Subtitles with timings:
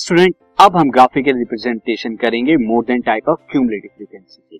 [0.00, 4.58] Student अब हम graphical representation करेंगे more than type of cumulative frequency की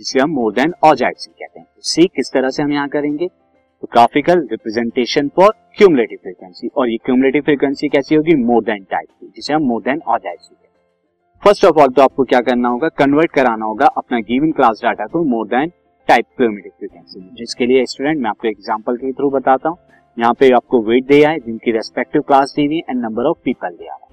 [0.00, 3.28] जिसे हम मोर देन ऑजाइसी कहते हैं। तो सी किस तरह से हम यहाँ करेंगे?
[3.28, 8.34] तो graphical representation for cumulative frequency और ये क्यूमुलेटिव फ्रीक्वेंसी कैसी होगी?
[8.36, 12.02] मोर देन टाइप की, जिसे हम मोर देन ऑजाइसी कहते हैं। फ़र्स्ट ऑफ़ ऑल तो
[12.02, 12.88] आपको क्या करना होगा?
[12.96, 15.72] कन्वर्ट कराना होगा अपना गिवन क्लास डाटा को more than
[16.08, 19.78] type cumulative frequency जिसके लिए स्टूडेंट मैं आपको एग्ज़ाम्पल के थ्रू बताता हूँ।
[20.16, 23.76] यहाँ पे आपको वेट दिया है जिनकी रेस्पेक्टिव क्लास दी हुई एंड नंबर ऑफ़ पीपल
[23.76, 24.09] दिया है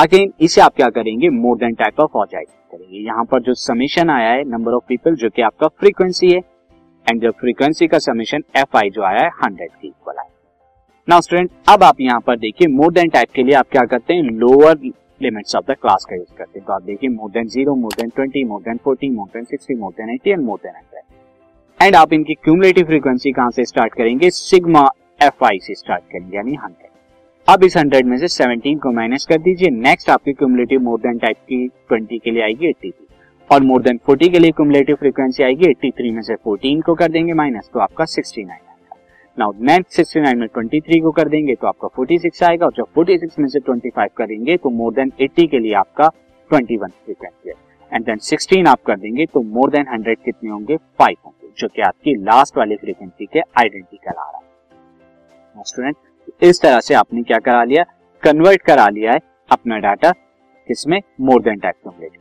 [0.00, 1.28] अगेन इसे आप क्या करेंगे?
[1.30, 5.14] More than type of ogives करेंगे। यहाँ पर जो समीशन आया है नंबर ऑफ़ पीपल
[5.14, 6.38] जो कि आपका फ्रीक्वेंसी है
[7.06, 10.30] एंड जो फ्रीक्वेंसी का समीशन एफ़ आई जो आया है हंड्रेड के इक्वल आया।
[11.08, 14.14] नाउ स्टूडेंट अब आप यहाँ पर देखिए मोर देन टाइप के लिए आप क्या करते
[14.14, 14.22] हैं?
[14.22, 14.78] Lower
[15.20, 18.00] limits of the class का यूज़ करते हैं। तो आप देखिए more than zero more
[18.00, 21.82] than twenty more than forty more than sixty more than eighty and more than hundred
[21.82, 24.30] and आप इनकी क्यूमुलेटिव फ्रीक्वेंसी कहाँ से स्टार्ट करेंगे?
[24.32, 24.88] सिग्मा
[25.20, 26.88] एफ़ आई से स्टार्ट करेंगे, यानी हंड्रेड
[27.50, 31.16] अब इस हंड्रेड में से सेवनटीन को माइनस कर दीजिए। नेक्स्ट आपकी क्यूमुलेटिव मोर देन
[31.18, 33.06] टाइप की ट्वेंटी के लिए आएगी एट्टी थ्री
[33.50, 36.94] और मोर देन फोर्टी के लिए क्यूमुलेटिव फ्रीक्वेंसी आएगी एट्टी थ्री में से फोर्टीन को
[36.94, 38.60] कर देंगे माइनस तो आपका sixty nine
[39.38, 42.66] now next sixty nine में ट्वेंटी थ्री को कर देंगे तो आपका फोर्टी सिक्स आएगा।
[42.66, 45.72] और जब फोर्टी सिक्स में से ट्वेंटी फाइव करेंगे तो मोर देन एट्टी के लिए
[45.76, 46.08] आपका
[46.50, 47.54] ट्वेंटी वन फ्रीक्वेंसी है।
[47.92, 50.76] एंड देन सिक्सटीन आप कर देंगे तो मोर देन हंड्रेड कितने होंगे?
[50.76, 55.96] फाइव होंगे, जो कि आपकी लास्ट वाली फ्रीक्वेंसी के आइडेंटिकल आ रहा है। स्टूडेंट
[56.42, 57.84] इस तरह से आपने क्या करा लिया?
[58.22, 60.10] कन्वर्ट करा लिया है अपना डाटा
[60.68, 62.18] किसमें मोर देन टाइप कंप्लीट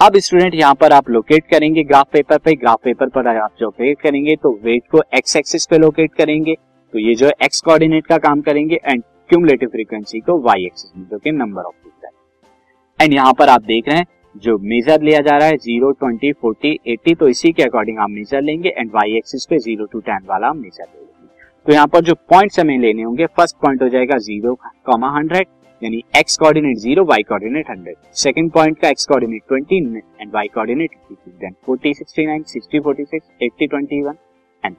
[0.00, 3.66] अब स्टूडेंट यहाँ पर आप लोकेट करेंगे ग्राफ पेपर पे। ग्राफ पेपर पर आप जो
[3.66, 6.54] लोकेट करेंगे तो वेट को एक्स एक्सिस पे लोकेट करेंगे।
[6.94, 11.04] तो ये जो एक्स कोऑर्डिनेट का काम करेंगे एंड क्यूमुलेटिव फ्रीक्वेंसी को वाई एक्सिस में,
[11.04, 15.20] जो कि नंबर ऑफ़ पीपल एंड यहाँ पर आप देख रहे हैं, जो मेजर लिया
[15.20, 18.90] जा रहा है ज़ीरो ट्वेंटी फोर्टी एट्टी तो इसी के अकॉर्डिंग आप मेजर लेंगे एंड
[18.90, 21.03] वाई एक्सिस पे ज़ीरो टू टेन वाला मेजर लेंगे।
[21.66, 24.54] तो यहाँ पर जो पॉइंट्स हमें लेने होंगे फ़र्स्ट पॉइंट हो जाएगा ज़ीरो
[24.86, 25.46] कॉमा हंड्रेड
[25.82, 29.78] यानी X coordinate zero Y coordinate hundred second point का X coordinate twenty
[30.20, 30.90] and Y coordinate
[31.66, 34.16] forty sixty nine sixty forty six eighty twenty one
[34.64, 34.76] and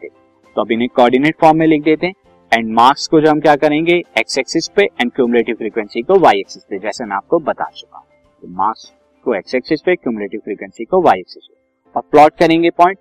[0.55, 2.13] तो अब इन्हें कोऑर्डिनेट फॉर्म में लिख देते हैं
[2.51, 6.39] एंड मार्क्स को जो हम क्या करेंगे एक्स एक्सिस पे एंड क्यूमुलेटिव फ्रीक्वेंसी को वाई
[6.39, 8.05] एक्सिस पे, जैसे मैं आपको बता चुका हूँ।
[8.43, 8.91] तो मार्क्स
[9.25, 11.55] को एक्स एक्सिस पे क्यूमुलेटिव फ्रीक्वेंसी को वाई एक्सिस पे।
[11.95, 12.97] और प्लॉट करेंगे पॉइंट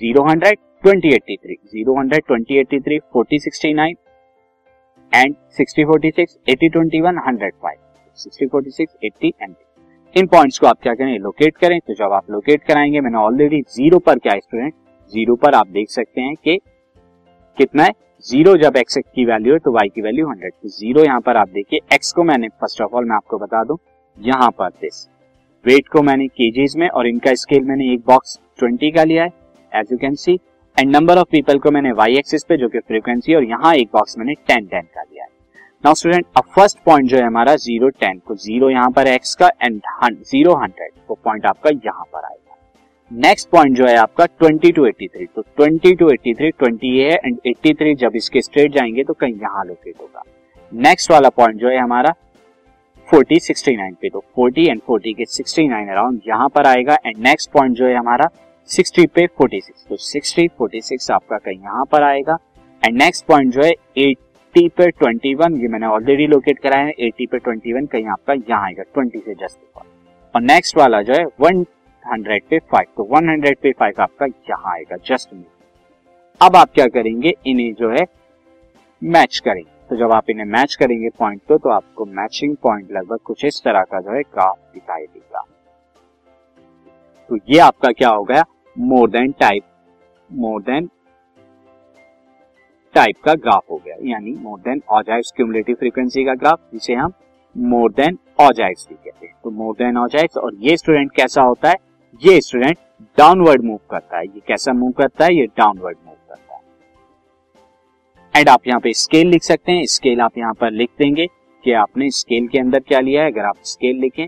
[0.00, 0.58] ज़ीरो हंड्रेड
[10.16, 11.18] इन पॉइंट्स को आप क्या करें?
[11.18, 14.74] लोकेट करें। तो जब आप लोकेट कराएँगे, मैंने ऑलरेडी ज़ीरो पर क्या स्टूडेंट
[15.12, 16.56] ज़ीरो पर आप देख सकते हैं कि
[17.58, 17.92] कितना है?
[18.24, 21.36] ज़ीरो जब एक्स की वैल्यू है तो वाई की वैल्यू हंड्रेड तो ज़ीरो यहाँ पर
[21.36, 23.78] आप देखिए एक्स को मैंने फ़र्स्ट ऑफ़ ऑल मैं आपको बता दूँ,
[24.18, 25.06] यहाँ पर दिस
[25.64, 29.32] वेट को मैंने केजीज में, और इनका स्केल मैंने एक बॉक्स ट्वेंटी का लिया है.
[29.72, 30.38] As you can see
[30.76, 33.88] and number of people को मैंने वाई एक्सिस पे, जो कि फ्रीक्वेंसी और यहाँ एक
[33.92, 35.30] बॉक्स मैंने टेन टेन का लिया है।
[35.84, 39.34] नाउ स्टूडेंट अब फ़र्स्ट पॉइंट जो है हमारा ज़ीरो टेन को ज़ीरो यहाँ पर एक्स
[39.34, 42.56] का एंड ज़ीरो हंड्रेड वो पॉइंट आपका यहाँ पर आएगा।
[43.10, 46.96] नेक्स्ट पॉइंट जो है आपका ट्वेंटी टू एट्टी थ्री तो twenty to eighty three twenty
[46.98, 50.22] ये है एंड एट्टी थ्री जब इसके स्ट्रेट जाएँगे तो कहीं यहाँ लोकेट होगा।
[50.72, 52.14] नेक्स्ट वाला पॉइंट जो है हमारा
[53.08, 56.98] फोर्टी सिक्सटी नाइन पे तो फोर्टी एंड फोर्टी के सिक्सटी नाइन अराउंड यहाँ पर आएगा।
[57.06, 58.28] एंड नेक्स्ट पॉइंट जो है हमारा
[58.68, 62.38] सिक्सटी पे फोर्टी सिक्स। तो सिक्सटी फोर्टी सिक्स आपका कहीं यहाँ पर आएगा।
[62.82, 66.92] एंड नेक्स्ट पॉइंट जो है एट्टी पे ट्वेंटी वन, ये मैंने ऑलरेडी लोकेट कराया है,
[66.98, 69.58] एटी पे ट्वेंटी वन कहीं आपका यहाँ आएगा, ट्वेंटी से जस्ट
[70.34, 71.64] और नेक्स्ट वाला जो है, वन
[72.04, 74.26] हंड्रेड पे तो वन हंड्रेड पे आपका
[74.70, 75.44] आएगा जस्ट में
[76.40, 78.04] अब आप क्या करेंगे, इन्हें जो है
[79.02, 83.18] मैच करेंगे। तो जब आप इन्हें मैच करेंगे पॉइंट को तो आपको मैचिंग पॉइंट लगभग
[83.24, 85.44] कुछ इस तरह का जो है ग्राफ दिखाई देगा।
[87.28, 88.44] तो ये आपका क्या हो गया
[88.76, 89.62] more than type
[90.30, 90.88] more than
[92.94, 97.12] type का ग्राफ हो गया। यानी more than ogives cumulative frequency का ग्राफ जिसे हम
[97.56, 101.68] मोर देन ऑजाइव्स भी कहते हैं। तो मोर देन ऑजाइव्स और ये स्टूडेंट कैसा होता
[101.68, 101.76] है?
[102.22, 102.76] ये स्टूडेंट
[103.18, 105.34] डाउनवर्ड मूव करता है। ये कैसा मूव करता है?
[105.34, 106.62] ये डाउनवर्ड मूव करता है।
[108.34, 111.26] एंड आप यहाँ पे स्केल लिख सकते हैं। स्केल आप यहाँ पर लिख देंगे
[111.64, 114.26] कि आपने स्केल के अंदर क्या लिया है। अगर आप स्केल लिखें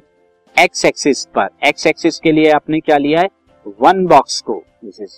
[0.57, 3.29] एक्स एक्सिस पर एक्स एक्सिस के लिए आपने क्या लिया है?
[3.81, 5.17] वन बॉक्स को दिस इज़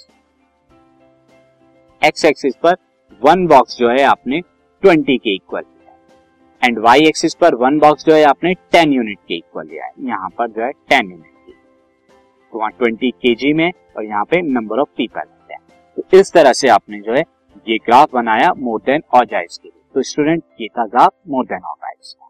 [2.03, 2.77] एक्स एक्सिस पर
[3.23, 4.41] वन बॉक्स जो है आपने
[4.83, 9.19] ट्वेंटी के इक्वल लिया एंड वाई एक्सिस पर वन बॉक्स जो है आपने टेन यूनिट
[9.29, 13.53] के इक्वल लिया है। यहाँ पर जो है टेन यूनिट की। तो वहाँ ट्वेंटी के
[13.55, 15.21] में और यहाँ पे नंबर ऑफ़ पीपल
[15.51, 15.59] है।
[15.97, 17.25] तो इस तरह से आपने जो है
[17.69, 21.45] ये ग्राफ बनाया मोर देन और जाइज के लिए। तो स्टूडेंट ये था ग्राफ मोर
[21.45, 22.30] देन और जाइज का।